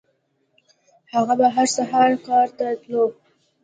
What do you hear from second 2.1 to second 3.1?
کار ته تلو.